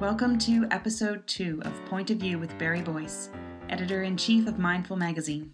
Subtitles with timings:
[0.00, 3.28] Welcome to episode two of Point of View with Barry Boyce,
[3.68, 5.52] editor in chief of Mindful Magazine.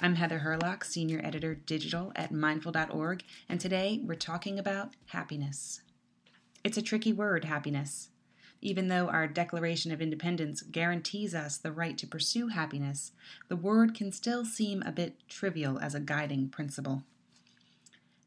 [0.00, 5.82] I'm Heather Hurlock, senior editor digital at mindful.org, and today we're talking about happiness.
[6.64, 8.08] It's a tricky word, happiness.
[8.62, 13.12] Even though our Declaration of Independence guarantees us the right to pursue happiness,
[13.48, 17.02] the word can still seem a bit trivial as a guiding principle.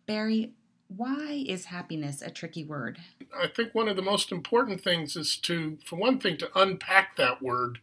[0.06, 0.54] Barry,
[0.88, 3.00] why is happiness a tricky word?
[3.38, 7.18] I think one of the most important things is to, for one thing, to unpack
[7.18, 7.80] that word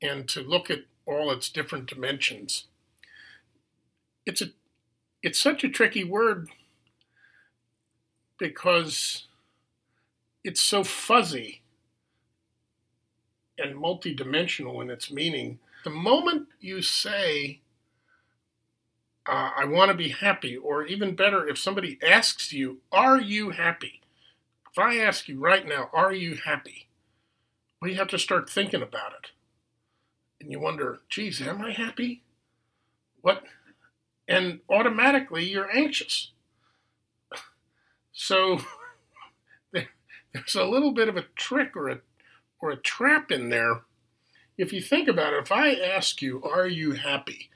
[0.00, 2.64] and to look at all its different dimensions.
[4.24, 4.46] It's a
[5.22, 6.48] it's such a tricky word
[8.38, 9.24] because
[10.44, 11.62] it's so fuzzy
[13.58, 15.58] and multidimensional in its meaning.
[15.82, 17.60] The moment you say
[19.28, 23.50] uh, I want to be happy, or even better, if somebody asks you, Are you
[23.50, 24.00] happy?
[24.70, 26.88] If I ask you right now, Are you happy?
[27.80, 29.30] Well, you have to start thinking about it.
[30.40, 32.22] And you wonder, Geez, am I happy?
[33.20, 33.42] What?
[34.26, 36.32] And automatically you're anxious.
[38.12, 38.60] So
[39.72, 42.00] there's a little bit of a trick or a,
[42.60, 43.82] or a trap in there.
[44.56, 47.50] If you think about it, if I ask you, Are you happy?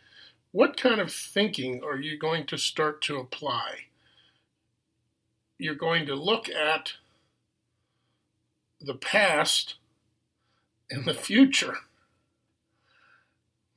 [0.53, 3.87] What kind of thinking are you going to start to apply?
[5.59, 6.93] You're going to look at
[8.81, 9.77] the past
[10.91, 11.77] and the future.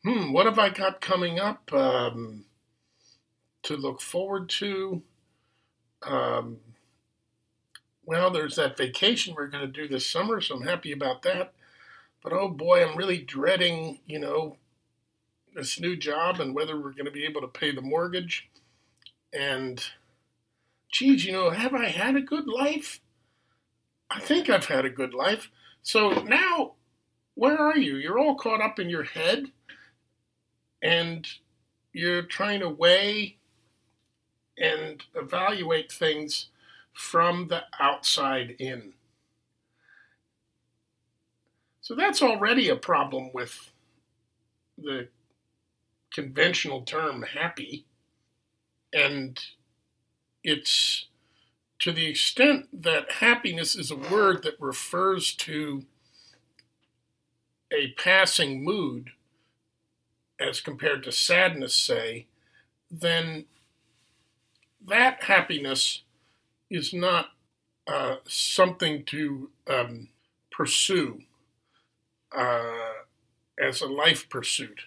[0.04, 2.46] Hmm, what have I got coming up um,
[3.64, 5.02] to look forward to?
[6.04, 6.58] Um,
[8.06, 11.54] well, there's that vacation we're going to do this summer, so I'm happy about that.
[12.22, 14.58] But oh boy, I'm really dreading, you know,
[15.56, 18.50] this new job and whether we're going to be able to pay the mortgage.
[19.34, 19.84] And,
[20.92, 23.00] geez, you know, have I had a good life?
[24.12, 25.50] I think I've had a good life.
[25.82, 26.74] So now,
[27.36, 27.96] where are you?
[27.96, 29.46] You're all caught up in your head
[30.82, 31.26] and
[31.94, 33.38] you're trying to weigh
[34.58, 36.48] and evaluate things
[36.94, 38.94] from the outside in.
[41.82, 43.72] So that's already a problem with
[44.78, 45.08] the
[46.16, 47.86] conventional term happy.
[48.94, 49.38] And
[50.46, 51.08] it's
[51.80, 55.84] to the extent that happiness is a word that refers to
[57.70, 59.10] a passing mood
[60.40, 62.28] as compared to sadness, say,
[62.90, 63.46] then
[64.88, 66.04] that happiness
[66.70, 67.32] is not
[67.88, 70.08] uh, something to um,
[70.50, 71.24] pursue
[72.32, 73.04] uh,
[73.60, 74.84] as a life pursuit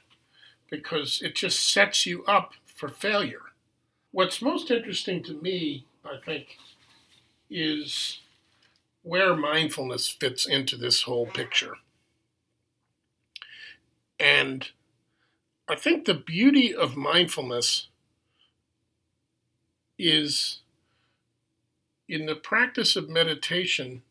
[0.70, 3.42] because it just sets you up for failure.
[4.10, 6.58] What's most interesting to me, I think,
[7.50, 8.20] is
[9.02, 11.76] where mindfulness fits into this whole picture.
[14.20, 14.68] And
[15.68, 17.88] I think the beauty of mindfulness
[19.98, 20.60] is
[22.08, 24.02] in the practice of meditation,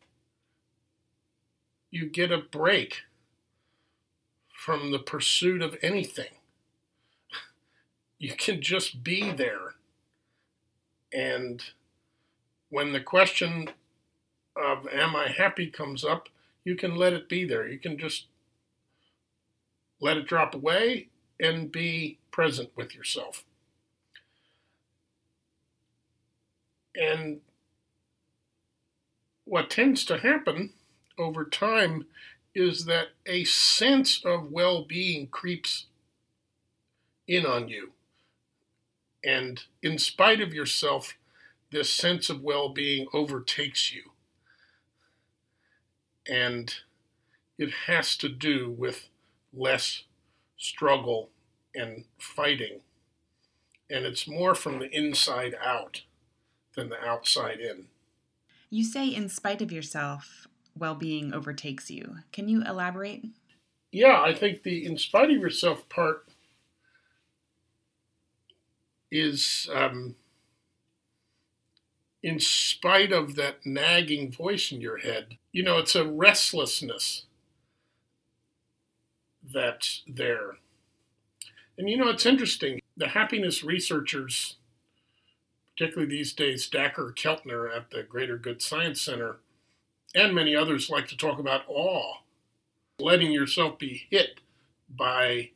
[1.90, 3.02] you get a break
[4.52, 6.37] from the pursuit of anything
[8.18, 9.74] you can just be there.
[11.12, 11.62] And
[12.68, 13.70] when the question
[14.56, 16.28] of am I happy comes up,
[16.64, 17.66] you can let it be there.
[17.66, 18.26] You can just
[20.00, 21.08] let it drop away
[21.40, 23.44] and be present with yourself.
[26.94, 27.40] And
[29.44, 30.72] what tends to happen
[31.16, 32.06] over time
[32.54, 35.86] is that a sense of well being creeps
[37.26, 37.92] in on you.
[39.28, 41.18] And in spite of yourself,
[41.70, 44.12] this sense of well being overtakes you.
[46.26, 46.74] And
[47.58, 49.10] it has to do with
[49.52, 50.04] less
[50.56, 51.28] struggle
[51.74, 52.80] and fighting.
[53.90, 56.04] And it's more from the inside out
[56.74, 57.88] than the outside in.
[58.70, 62.16] You say, in spite of yourself, well being overtakes you.
[62.32, 63.26] Can you elaborate?
[63.92, 66.28] Yeah, I think the in spite of yourself part
[69.10, 70.14] is um,
[72.22, 77.24] in spite of that nagging voice in your head, you know, it's a restlessness
[79.42, 80.56] that's there.
[81.76, 82.80] And you know, it's interesting.
[82.96, 84.56] The happiness researchers,
[85.76, 89.36] particularly these days, Dacher Keltner at the Greater Good Science Center,
[90.14, 92.14] and many others like to talk about awe,
[92.98, 94.40] letting yourself be hit
[94.88, 95.50] by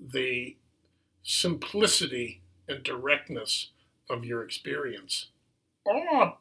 [0.00, 0.56] the
[1.22, 3.70] simplicity and directness
[4.10, 5.28] of your experience.
[5.86, 6.36] Oh, Awe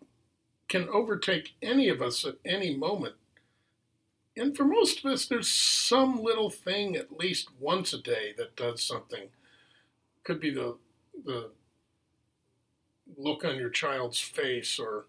[0.69, 3.15] can overtake any of us at any moment.
[4.37, 8.55] and for most of us, there's some little thing at least once a day that
[8.55, 9.29] does something.
[10.23, 10.77] Could be the
[11.25, 11.51] the
[13.17, 15.05] look on your child's face or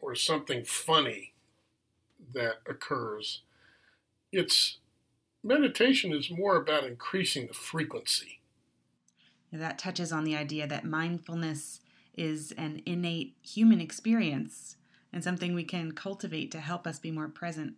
[0.00, 1.34] or something funny
[2.32, 3.42] that occurs.
[4.32, 4.78] It's
[5.42, 8.40] meditation is more about increasing the frequency.
[9.56, 11.80] That touches on the idea that mindfulness
[12.16, 14.76] is an innate human experience
[15.12, 17.74] and something we can cultivate to help us be more present,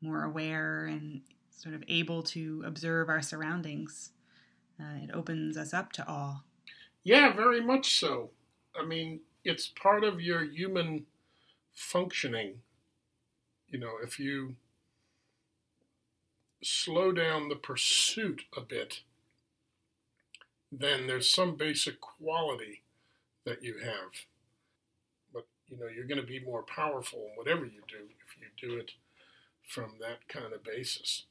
[0.00, 4.10] more aware, and sort of able to observe our surroundings.
[4.78, 6.44] Uh, it opens us up to all.
[7.02, 8.30] Yeah, very much so.
[8.78, 11.06] I mean, it's part of your human
[11.72, 12.62] functioning.
[13.68, 14.56] You know, if you
[16.62, 19.02] slow down the pursuit a bit,
[20.72, 22.82] then there's some basic quality
[23.44, 24.12] that you have.
[25.32, 28.68] But, you know, you're going to be more powerful in whatever you do if you
[28.68, 28.92] do it
[29.68, 31.24] from that kind of basis.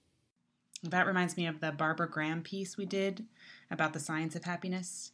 [0.84, 3.26] That reminds me of the Barbara Graham piece we did
[3.72, 5.12] about the science of happiness.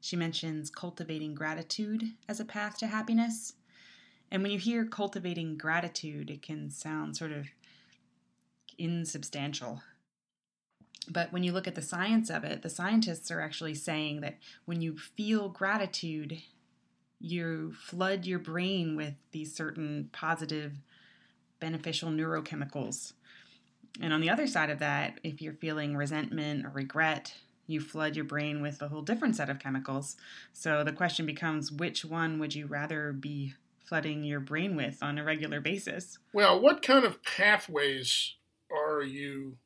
[0.00, 3.54] She mentions cultivating gratitude as a path to happiness.
[4.30, 7.48] And when you hear cultivating gratitude, it can sound sort of
[8.78, 9.82] insubstantial.
[11.10, 14.38] But when you look at the science of it, the scientists are actually saying that
[14.64, 16.40] when you feel gratitude,
[17.18, 20.74] you flood your brain with these certain positive,
[21.58, 23.12] beneficial neurochemicals.
[24.00, 27.34] And on the other side of that, if you're feeling resentment or regret,
[27.66, 30.16] you flood your brain with a whole different set of chemicals.
[30.52, 33.54] So the question becomes which one would you rather be
[33.84, 36.18] flooding your brain with on a regular basis?
[36.32, 38.34] Well, what kind of pathways
[38.70, 39.56] are you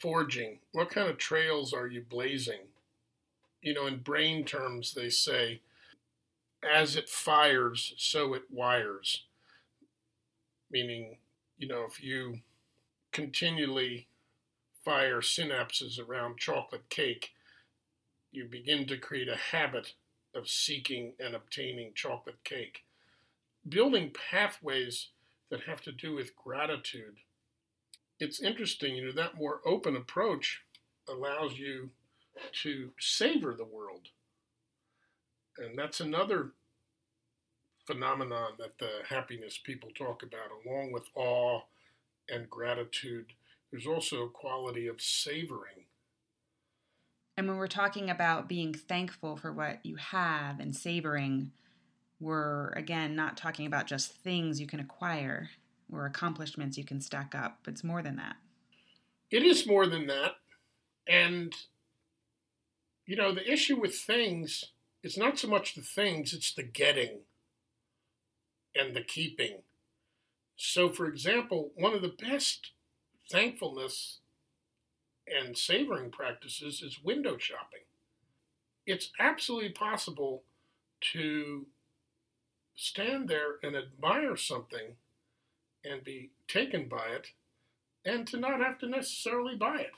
[0.00, 0.58] forging?
[0.72, 2.68] What kind of trails are you blazing?
[3.62, 5.60] You know, in brain terms, they say,
[6.62, 9.24] as it fires, so it wires.
[10.70, 11.18] Meaning,
[11.58, 12.40] you know, if you
[13.12, 14.08] continually
[14.84, 17.32] fire synapses around chocolate cake,
[18.32, 19.94] you begin to create a habit
[20.34, 22.84] of seeking and obtaining chocolate cake.
[23.68, 25.08] Building pathways
[25.50, 27.16] that have to do with gratitude
[28.18, 30.62] it's interesting, you know, that more open approach
[31.08, 31.90] allows you
[32.62, 34.08] to savor the world.
[35.58, 36.52] And that's another
[37.86, 41.60] phenomenon that the happiness people talk about, along with awe
[42.28, 43.26] and gratitude.
[43.70, 45.84] There's also a quality of savoring.
[47.36, 51.52] And when we're talking about being thankful for what you have and savoring,
[52.18, 55.50] we're again not talking about just things you can acquire
[55.92, 57.58] or accomplishments you can stack up.
[57.62, 58.36] But it's more than that.
[59.30, 60.32] It is more than that.
[61.08, 61.54] And,
[63.06, 64.72] you know, the issue with things
[65.02, 67.20] is not so much the things, it's the getting
[68.74, 69.58] and the keeping.
[70.56, 72.72] So, for example, one of the best
[73.30, 74.18] thankfulness
[75.26, 77.80] and savoring practices is window shopping.
[78.86, 80.42] It's absolutely possible
[81.12, 81.66] to
[82.74, 84.96] stand there and admire something
[85.88, 87.28] and be taken by it
[88.04, 89.92] and to not have to necessarily buy it.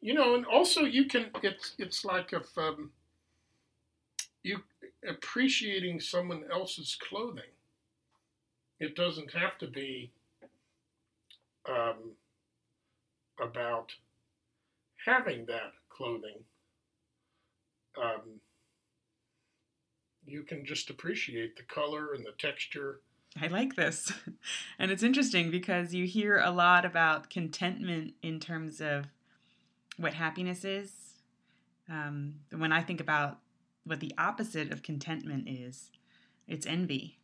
[0.00, 2.90] You know, and also you can, it's, it's like if um,
[4.42, 4.60] you
[5.08, 7.52] appreciating someone else's clothing.
[8.78, 10.10] It doesn't have to be
[11.68, 12.12] um,
[13.40, 13.92] about
[15.04, 16.38] having that clothing.
[18.00, 18.40] Um,
[20.26, 23.00] you can just appreciate the color and the texture
[23.40, 24.12] I like this.
[24.78, 29.06] And it's interesting because you hear a lot about contentment in terms of
[29.96, 30.92] what happiness is.
[31.88, 33.38] Um, when I think about
[33.84, 35.90] what the opposite of contentment is,
[36.46, 37.18] it's envy.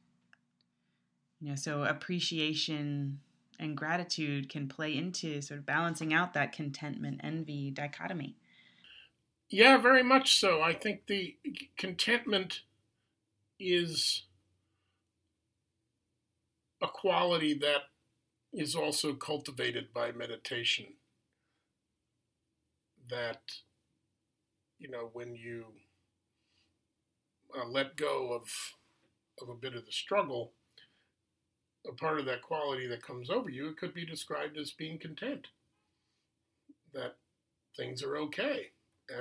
[1.41, 3.21] You know, so appreciation
[3.61, 8.37] and gratitude can play into sort of balancing out that contentment envy dichotomy.
[9.51, 10.63] Yeah, very much so.
[10.63, 11.37] I think the
[11.77, 12.61] contentment
[13.61, 14.23] is
[16.83, 17.83] a quality that
[18.53, 20.87] is also cultivated by meditation.
[23.09, 23.41] That,
[24.79, 25.65] you know, when you
[27.57, 28.49] uh, let go of,
[29.41, 30.53] of a bit of the struggle,
[31.89, 34.99] a part of that quality that comes over you, it could be described as being
[34.99, 35.49] content.
[36.95, 37.17] That
[37.77, 38.71] things are okay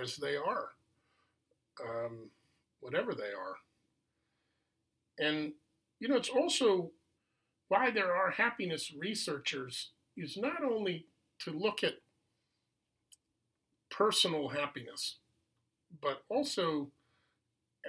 [0.01, 0.69] as they are,
[1.83, 2.29] um,
[2.79, 3.57] whatever they are.
[5.17, 5.53] And,
[5.99, 6.91] you know, it's also
[7.71, 11.05] why there are happiness researchers is not only
[11.39, 11.93] to look at
[13.89, 15.19] personal happiness,
[16.01, 16.89] but also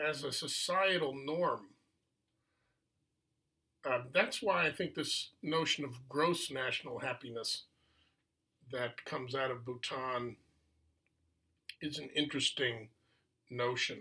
[0.00, 1.62] as a societal norm.
[3.84, 7.64] Uh, that's why I think this notion of gross national happiness
[8.70, 10.36] that comes out of Bhutan
[11.80, 12.88] is an interesting
[13.50, 13.98] notion.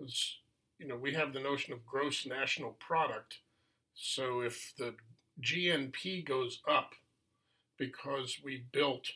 [0.00, 0.38] It's,
[0.78, 3.38] you know, we have the notion of gross national product.
[3.94, 4.94] So if the
[5.40, 6.92] GNP goes up
[7.78, 9.08] because we built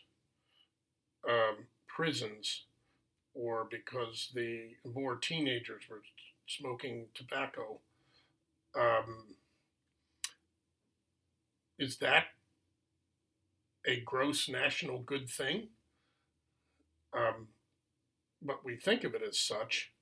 [1.28, 2.64] um, prisons
[3.34, 6.02] or because the more teenagers were
[6.46, 7.80] smoking tobacco,
[8.78, 9.36] um,
[11.78, 12.24] is that
[13.86, 15.68] a gross national good thing?
[17.16, 17.48] Um,
[18.42, 19.92] but we think of it as such.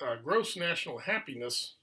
[0.00, 1.74] Uh, gross national happiness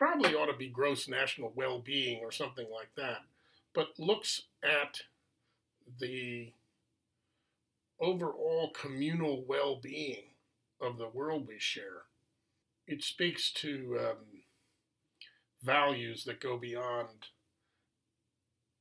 [0.00, 3.18] probably ought to be gross national well being or something like that,
[3.74, 5.02] but looks at
[5.98, 6.54] the
[8.00, 10.22] overall communal well being
[10.80, 12.04] of the world we share.
[12.86, 14.40] It speaks to um,
[15.62, 17.26] values that go beyond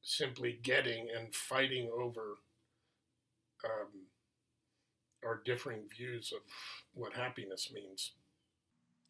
[0.02, 2.38] simply getting and fighting over
[3.66, 4.06] um,
[5.22, 6.44] our differing views of
[6.94, 8.14] what happiness means.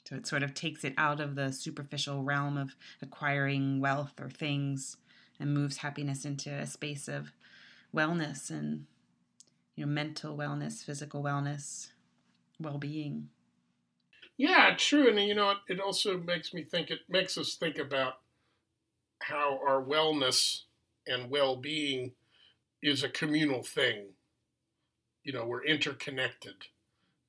[0.10, 4.28] So it sort of takes it out of the superficial realm of acquiring wealth or
[4.28, 4.98] things
[5.40, 7.32] and moves happiness into a space of
[7.96, 8.88] wellness and
[9.76, 11.90] you know mental wellness, physical wellness,
[12.60, 13.30] well-being.
[14.36, 16.90] Yeah, true, and you know it also makes me think.
[16.90, 18.14] It makes us think about
[19.22, 20.62] how our wellness
[21.06, 22.14] and well-being
[22.82, 24.08] is a communal thing.
[25.24, 26.56] You know, we're interconnected.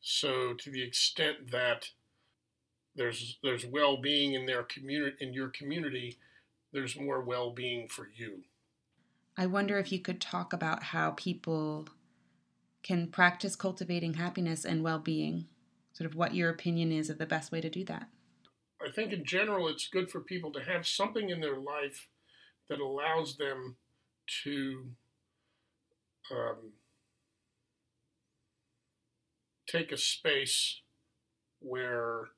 [0.00, 1.90] So to the extent that
[2.96, 6.18] there's there's well-being in their community in your community,
[6.72, 8.42] there's more well-being for you.
[9.36, 11.88] I wonder if you could talk about how people
[12.82, 15.46] can practice cultivating happiness and well-being.
[15.92, 18.08] Sort of what your opinion is of the best way to do that.
[18.84, 22.08] I think in general it's good for people to have something in their life
[22.68, 23.76] that allows them
[24.44, 24.86] to
[26.30, 26.72] um,
[29.66, 30.80] take a space
[31.60, 32.28] where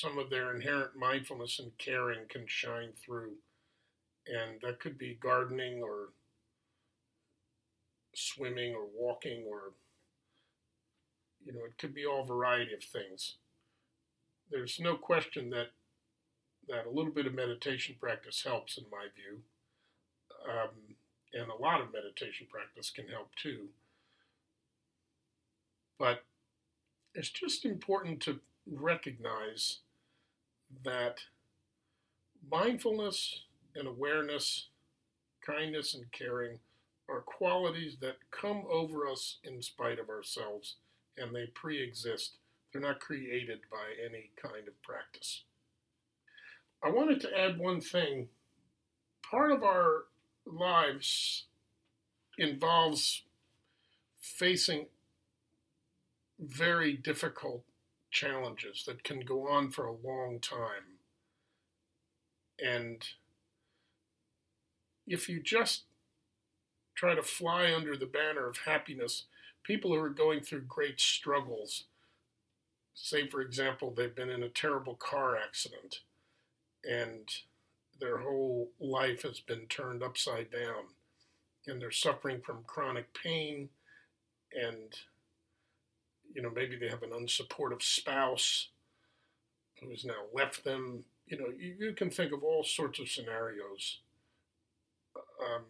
[0.00, 3.32] some of their inherent mindfulness and caring can shine through.
[4.26, 6.10] And that could be gardening or
[8.14, 9.72] swimming or walking or,
[11.44, 13.36] you know, it could be all variety of things.
[14.50, 15.68] There's no question that
[16.68, 19.40] that a little bit of meditation practice helps, in my view.
[20.48, 20.70] Um,
[21.32, 23.68] and a lot of meditation practice can help too.
[25.98, 26.22] But
[27.14, 28.40] it's just important to
[28.70, 29.78] recognize
[30.84, 31.18] that
[32.50, 33.42] mindfulness
[33.74, 34.68] and awareness,
[35.44, 36.58] kindness and caring
[37.08, 40.76] are qualities that come over us in spite of ourselves
[41.16, 42.36] and they pre exist.
[42.72, 45.42] They're not created by any kind of practice.
[46.82, 48.28] I wanted to add one thing.
[49.28, 50.04] Part of our
[50.46, 51.44] lives
[52.38, 53.22] involves
[54.20, 54.86] facing
[56.38, 57.64] very difficult
[58.10, 60.98] challenges that can go on for a long time.
[62.64, 63.04] And
[65.06, 65.84] if you just
[66.94, 69.24] try to fly under the banner of happiness,
[69.62, 71.84] people who are going through great struggles,
[72.94, 76.00] say, for example, they've been in a terrible car accident
[76.84, 77.28] and
[78.00, 80.84] their whole life has been turned upside down
[81.66, 83.68] and they're suffering from chronic pain
[84.52, 84.98] and
[86.34, 88.68] you know maybe they have an unsupportive spouse
[89.80, 91.04] who has now left them.
[91.26, 93.98] You know you, you can think of all sorts of scenarios
[95.16, 95.64] um,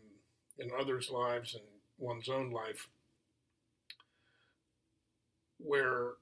[0.59, 1.65] in others lives and
[1.99, 2.89] one's own life
[5.59, 6.13] where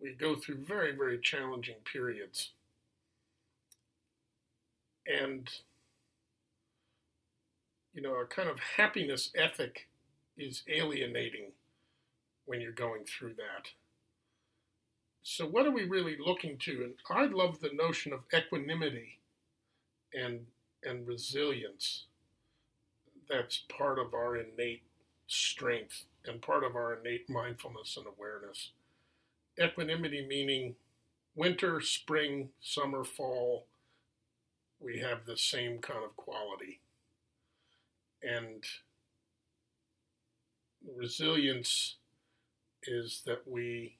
[0.00, 2.50] we go through very very challenging periods.
[5.06, 5.48] And
[7.94, 9.88] you know a kind of happiness ethic
[10.36, 11.52] is alienating
[12.46, 13.70] when you're going through that.
[15.22, 16.84] So what are we really looking to?
[16.84, 19.18] And i love the notion of equanimity
[20.14, 20.46] and
[20.84, 22.04] and resilience.
[23.28, 24.82] That's part of our innate
[25.26, 28.70] strength and part of our innate mindfulness and awareness.
[29.60, 30.76] Equanimity meaning
[31.34, 33.66] winter spring summer fall
[34.80, 36.80] we have the same kind of quality.
[38.22, 38.64] And
[40.96, 41.96] resilience
[42.86, 43.96] is that we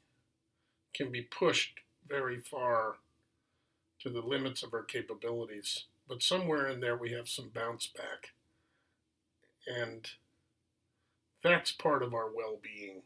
[0.94, 2.96] can be pushed very far
[4.00, 8.32] to the limits of our capabilities, but somewhere in there we have some bounce back.
[9.66, 10.08] And
[11.42, 13.02] that's part of our well being.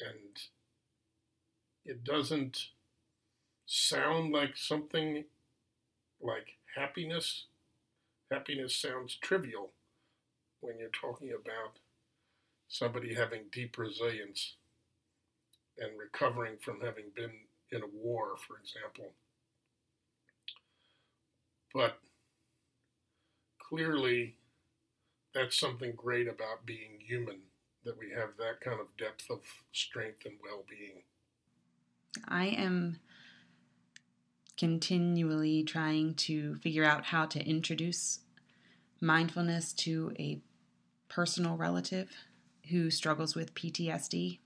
[0.00, 0.36] And
[1.84, 2.68] it doesn't
[3.66, 5.24] sound like something
[6.20, 7.46] like happiness.
[8.30, 9.70] Happiness sounds trivial
[10.60, 11.78] when you're talking about
[12.68, 14.56] somebody having deep resilience
[15.78, 17.32] and recovering from having been
[17.70, 19.12] in a war, for example.
[21.74, 21.98] But
[23.58, 24.36] clearly,
[25.34, 27.40] that's something great about being human,
[27.84, 29.40] that we have that kind of depth of
[29.72, 31.02] strength and well being.
[32.26, 33.00] I am
[34.56, 38.20] continually trying to figure out how to introduce
[39.00, 40.40] mindfulness to a
[41.08, 42.08] personal relative
[42.70, 44.38] who struggles with PTSD.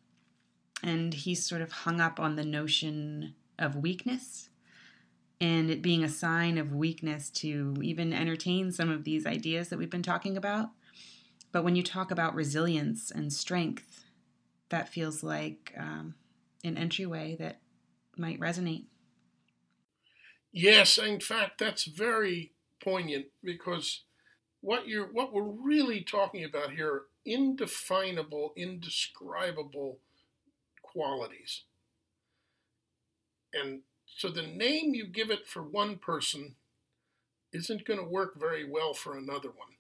[0.83, 4.49] And he's sort of hung up on the notion of weakness
[5.41, 9.79] and it being a sign of weakness to even entertain some of these ideas that
[9.79, 10.71] we've been talking about.
[11.53, 14.05] But when you talk about resilience and strength,
[14.69, 16.15] that feels like um,
[16.62, 17.61] an entryway that
[18.17, 18.85] might resonate.
[20.53, 24.05] Yes, in fact, that's very poignant because
[24.61, 29.99] what you're what we're really talking about here indefinable, indescribable
[30.83, 31.62] qualities.
[33.53, 36.55] And so the name you give it for one person
[37.53, 39.77] isn't going to work very well for another one.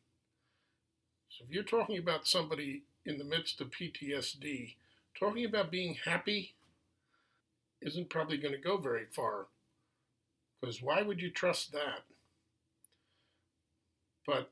[1.28, 4.74] So if you're talking about somebody in the midst of PTSD,
[5.18, 6.54] talking about being happy
[7.80, 9.46] isn't probably going to go very far.
[10.60, 12.02] Because why would you trust that?
[14.26, 14.50] But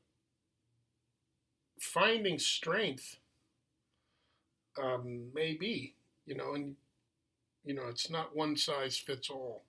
[1.81, 3.17] finding strength
[4.81, 5.93] um, may be,
[6.25, 6.75] you know, and,
[7.65, 9.63] you know, it's not one size fits all.